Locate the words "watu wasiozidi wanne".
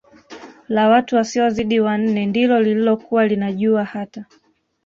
0.89-2.25